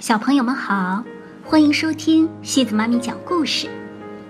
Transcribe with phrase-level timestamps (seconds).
[0.00, 1.02] 小朋友们好，
[1.44, 3.68] 欢迎收听西子妈咪讲故事。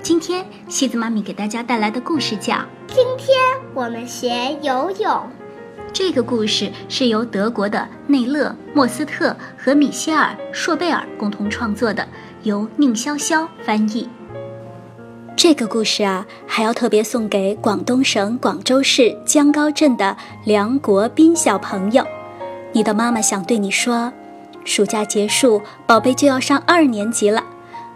[0.00, 2.54] 今天西子妈咪给大家带来的故事叫
[2.86, 3.36] 《今天
[3.74, 5.10] 我们学游泳》。
[5.92, 12.08] 这个故事是由德国的内勒·莫斯特和米歇尔·朔贝尔共同创作的，
[12.42, 14.08] 由宁潇潇翻译。
[15.36, 22.02] 这个故事啊，还要特别送给广东省广州市江高镇的梁国斌小朋友。
[22.72, 24.10] 你的妈妈想对你说。
[24.64, 27.42] 暑假结束，宝贝就要上二年级了。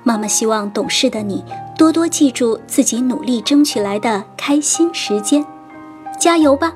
[0.03, 1.45] 妈妈希望懂事的你
[1.79, 5.45] 多多记住自己努力争取来的开心时间，
[6.19, 6.75] 加油吧！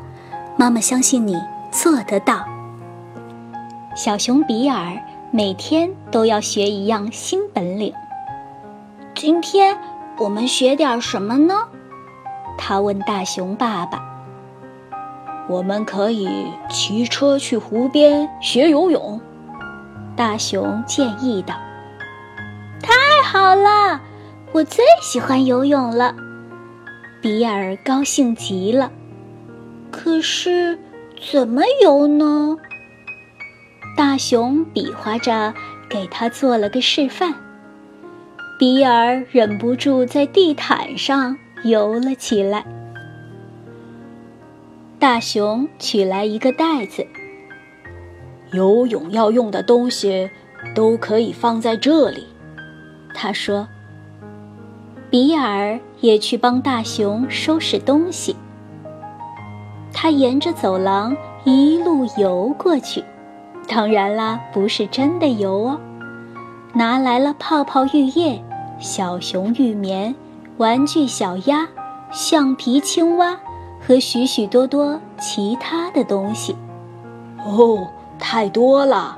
[0.57, 1.37] 妈妈相信你
[1.71, 2.45] 做得到。
[3.95, 4.97] 小熊比尔
[5.31, 7.93] 每天都要学一样新本领。
[9.15, 9.77] 今天
[10.17, 11.55] 我们学点什么呢？
[12.57, 14.03] 他问大熊爸爸。
[15.49, 16.29] 我们可以
[16.71, 19.21] 骑车去湖边学游泳。
[20.19, 21.55] 大熊建议道
[22.83, 24.01] ：“太好了，
[24.51, 26.13] 我最喜欢游泳了。”
[27.23, 28.91] 比尔高兴极了。
[29.93, 30.77] 可是，
[31.31, 32.57] 怎么游呢？
[33.97, 35.55] 大熊比划着
[35.89, 37.33] 给他做了个示范。
[38.59, 42.67] 比尔忍不住在地毯上游了起来。
[44.99, 47.07] 大熊取来一个袋子。
[48.53, 50.31] 游泳要用的东西
[50.75, 52.27] 都可以放在这里，
[53.15, 53.69] 他说。
[55.11, 58.37] 比尔也去帮大熊收拾东西。
[59.91, 63.03] 他沿着走廊一路游过去，
[63.67, 65.81] 当然啦，不是真的游哦，
[66.75, 68.45] 拿来了泡泡浴液、
[68.79, 70.15] 小熊浴棉、
[70.59, 71.67] 玩具小鸭、
[72.13, 73.35] 橡皮青蛙
[73.81, 76.55] 和许许多多其他的东西。
[77.47, 77.89] 哦。
[78.19, 79.17] 太多了，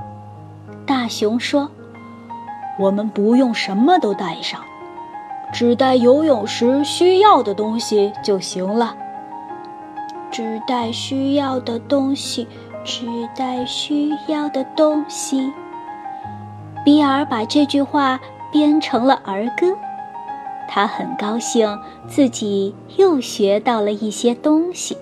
[0.87, 1.69] 大熊说
[2.79, 4.61] ：“我们不用什么都带上，
[5.53, 8.95] 只带游泳时需要的东西就行了。
[10.31, 12.47] 只带需要的东西，
[12.85, 15.53] 只带需要的东西。”
[16.85, 18.19] 比尔把这句话
[18.53, 19.77] 编成了儿歌，
[20.69, 21.79] 他很高兴
[22.09, 24.97] 自己又学到了一些东西。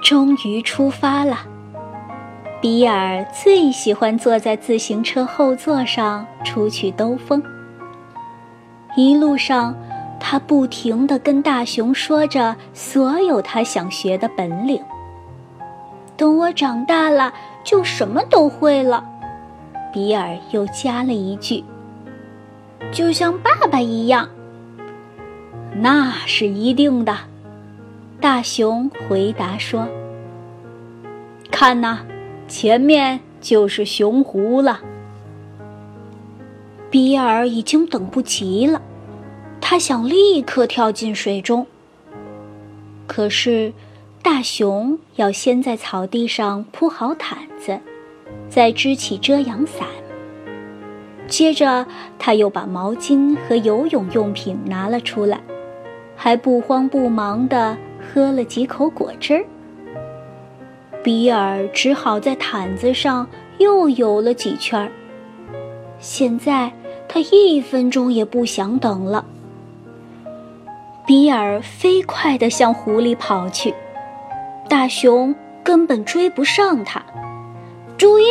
[0.00, 1.38] 终于出发了。
[2.60, 7.42] 比尔最喜欢坐在自行车后座上出去兜风。
[8.96, 9.74] 一路上，
[10.18, 14.82] 他不停地跟大熊说着所有他想学的本领。
[16.18, 17.32] 等我长大了，
[17.64, 19.02] 就什么都会了。
[19.90, 21.64] 比尔又加了一句
[22.92, 24.28] ：“就像爸爸一样。”
[25.80, 27.16] 那是一定的，
[28.20, 29.88] 大熊回答说
[31.50, 32.00] ：“看呐。”
[32.50, 34.80] 前面就是熊湖了。
[36.90, 38.82] 比尔已经等不及了，
[39.60, 41.64] 他想立刻跳进水中。
[43.06, 43.72] 可是，
[44.20, 47.78] 大熊要先在草地上铺好毯子，
[48.48, 49.86] 再支起遮阳伞。
[51.28, 51.86] 接着，
[52.18, 55.40] 他又把毛巾和游泳用品拿了出来，
[56.16, 57.78] 还不慌不忙地
[58.12, 59.44] 喝了几口果汁儿。
[61.02, 63.26] 比尔只好在毯子上
[63.58, 64.90] 又游了几圈。
[65.98, 66.72] 现在
[67.08, 69.24] 他一分钟也不想等了。
[71.06, 73.74] 比尔飞快地向湖里跑去，
[74.68, 75.34] 大熊
[75.64, 77.02] 根本追不上他。
[77.96, 78.24] 注意，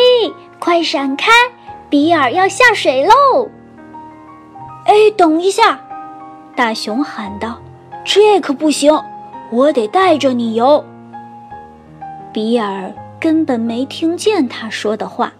[0.59, 1.31] 快闪开！
[1.90, 3.50] 比尔要下水喽！
[4.86, 5.80] 哎，等一下！
[6.56, 7.59] 大熊喊道
[8.06, 9.00] ：“这可不行，
[9.51, 10.84] 我得带着你游。”
[12.42, 15.34] 比尔根本没听见他说的话。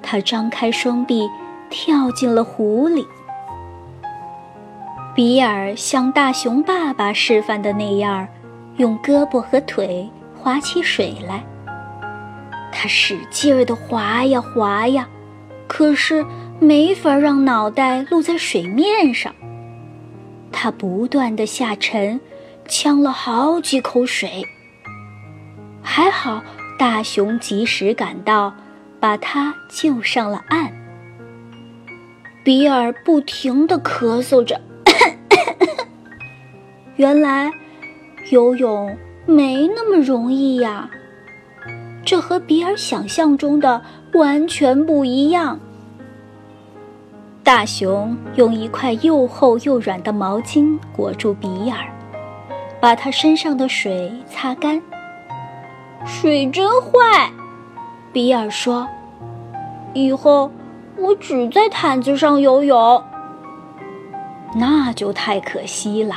[0.00, 1.28] 他张开双臂，
[1.68, 3.04] 跳进了湖里。
[5.12, 8.28] 比尔像大熊爸爸示范的那样，
[8.76, 10.08] 用胳膊和腿
[10.40, 11.42] 划起水来。
[12.70, 15.08] 他使劲儿地划呀划呀，
[15.66, 16.24] 可是
[16.60, 19.34] 没法让脑袋露在水面上。
[20.52, 22.20] 他不断地下沉，
[22.68, 24.46] 呛了好几口水。
[25.82, 26.42] 还好，
[26.78, 28.54] 大熊及时赶到，
[28.98, 30.72] 把他救上了岸。
[32.44, 34.60] 比尔不停地咳嗽着。
[36.96, 37.50] 原来，
[38.30, 38.96] 游泳
[39.26, 40.88] 没那么容易呀！
[42.04, 43.82] 这和比尔想象中的
[44.14, 45.58] 完全不一样。
[47.44, 51.78] 大熊用一块又厚又软的毛巾裹住比尔，
[52.80, 54.80] 把他身上的水擦干。
[56.04, 57.30] 水真坏，
[58.12, 58.86] 比尔说
[59.94, 60.50] ：“以后
[60.96, 63.02] 我只在毯子上游泳。
[64.54, 66.14] 那就太可惜了，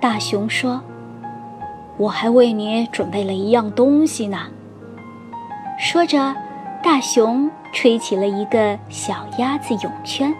[0.00, 0.80] 大熊说。
[1.96, 4.38] 我还为你准备了一样东西呢。
[5.78, 6.34] 说着，
[6.82, 10.34] 大熊吹起了一个小鸭子泳圈。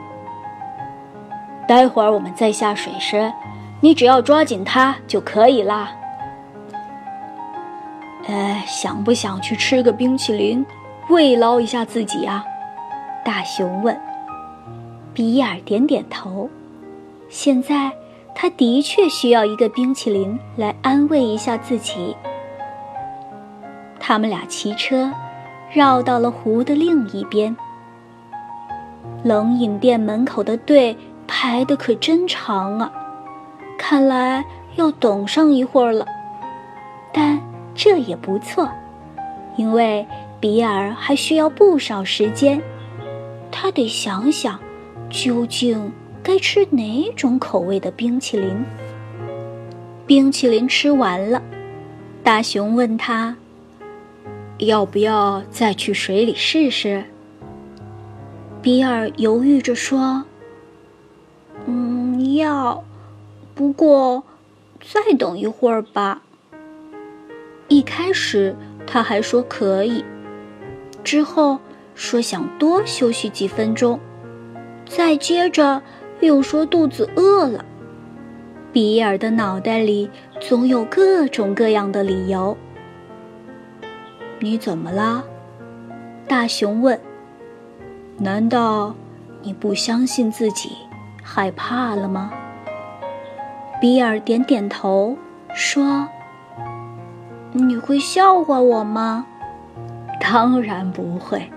[1.66, 3.32] 待会儿我们再下水时，
[3.80, 5.90] 你只要抓紧它就可以啦。
[8.26, 10.64] 呃，想不想去吃个冰淇淋，
[11.08, 12.44] 慰劳一下自己啊？
[13.24, 13.98] 大熊问。
[15.12, 16.48] 比尔点点头。
[17.28, 17.92] 现在。
[18.36, 22.16] 他的确需要一个冰淇淋来安慰一下自己。
[24.00, 25.08] 他们俩骑车，
[25.72, 27.56] 绕到了湖的另一边。
[29.22, 30.98] 冷饮店门口的队
[31.28, 32.92] 排的可真长啊，
[33.78, 34.44] 看来
[34.74, 36.04] 要等上一会儿了。
[37.84, 38.66] 这也不错，
[39.58, 40.06] 因为
[40.40, 42.58] 比尔还需要不少时间，
[43.52, 44.58] 他得想想，
[45.10, 45.92] 究竟。
[46.22, 48.64] 该吃哪种口味的冰淇淋？
[50.06, 51.42] 冰淇淋吃完了，
[52.22, 53.36] 大熊问他
[54.56, 57.04] ：“要不要再去水里试试？”
[58.62, 60.24] 比尔犹豫着说
[61.68, 62.82] ：“嗯，要，
[63.54, 64.24] 不过
[64.80, 66.22] 再等一会儿吧。”
[67.74, 68.54] 一开始
[68.86, 70.04] 他还说可以，
[71.02, 71.58] 之后
[71.96, 73.98] 说想多休息几分钟，
[74.86, 75.82] 再接着。
[76.20, 77.64] 又说肚子饿了，
[78.72, 80.08] 比尔的脑袋里
[80.40, 82.56] 总有各种各样的理由。
[84.38, 85.24] 你怎么了？
[86.28, 86.98] 大熊问。
[88.16, 88.94] 难道
[89.42, 90.70] 你不相信自己，
[91.22, 92.32] 害怕了吗？
[93.80, 95.18] 比尔点点头，
[95.52, 96.08] 说
[97.56, 99.24] ：“你会笑话我吗？”
[100.20, 101.50] 当然不会，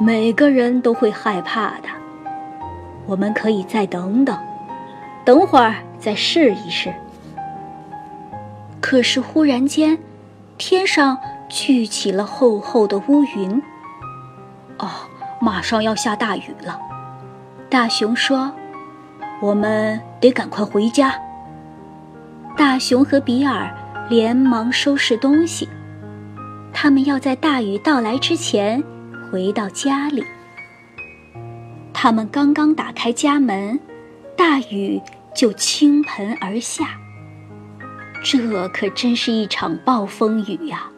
[0.00, 1.88] 每个人都会害怕的。
[3.06, 4.36] 我们可以再等等，
[5.24, 6.92] 等会儿再试一试。
[8.80, 9.96] 可是忽然间，
[10.58, 11.16] 天上
[11.48, 13.62] 聚起了厚厚的乌云。
[14.78, 14.88] 哦，
[15.40, 16.78] 马上要下大雨了。
[17.70, 18.52] 大熊说
[19.40, 21.14] ：“我们得赶快回家。”
[22.56, 23.72] 大熊和比尔
[24.08, 25.68] 连忙收拾东西，
[26.72, 28.82] 他们要在大雨到来之前
[29.30, 30.24] 回到家里。
[31.92, 33.80] 他们刚刚打开家门，
[34.36, 35.02] 大雨
[35.34, 36.96] 就倾盆而下。
[38.22, 40.88] 这可真是一场暴风雨呀！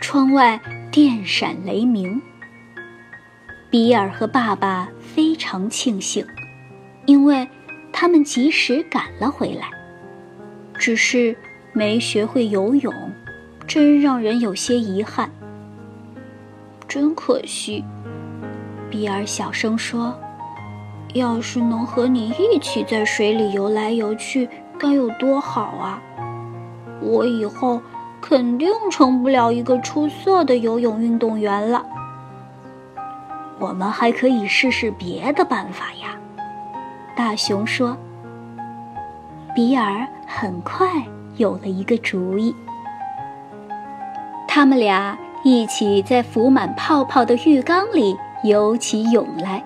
[0.00, 0.60] 窗外
[0.90, 2.22] 电闪雷鸣。
[3.70, 6.24] 比尔和爸爸非常庆幸，
[7.06, 7.48] 因为
[7.92, 9.68] 他们及时赶了回来。
[10.76, 11.36] 只是
[11.80, 12.92] 没学会游泳，
[13.66, 15.30] 真让人有些遗憾。
[16.86, 17.82] 真可惜。
[18.90, 20.14] 比尔小声说
[21.16, 24.46] ：“要是能和你一起在水里游来游去，
[24.78, 26.02] 该有多好啊！
[27.00, 27.80] 我以后
[28.20, 31.82] 肯定成不了一个出色的游泳运动员了。
[33.58, 36.14] 我们还可以试试别的办法呀。”
[37.16, 37.96] 大熊说。
[39.54, 40.86] 比尔很快
[41.36, 42.54] 有了一个主意。
[44.48, 48.16] 他们俩一起在浮满泡泡的浴缸里。
[48.42, 49.62] 游起泳来，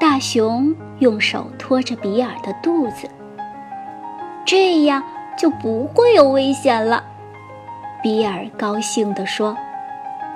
[0.00, 3.08] 大熊用手托着比尔的肚子，
[4.44, 5.00] 这样
[5.38, 7.04] 就不会有危险了。
[8.02, 9.56] 比尔高兴地说：“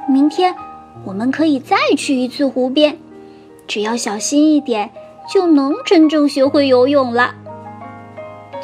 [0.07, 0.55] 明天
[1.03, 2.97] 我们可以再去一次湖边，
[3.67, 4.88] 只要小心一点，
[5.29, 7.35] 就能真正学会游泳了。”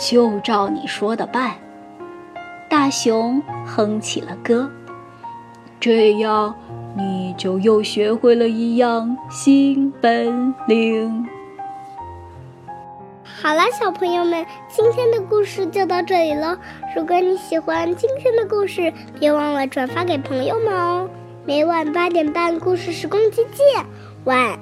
[0.00, 1.52] 就照你说的办，
[2.70, 4.70] 大熊哼起了歌，
[5.78, 6.54] 这样。
[6.96, 11.24] 你就又学会了一样新本领。
[13.22, 16.58] 好啦，小朋友们，今天的故事就到这里了。
[16.96, 21.08] 如果你喜欢今天的故事，别忘了转发给朋友们哦。
[21.46, 23.86] 每晚八点半，故事时光机见，
[24.24, 24.58] 晚。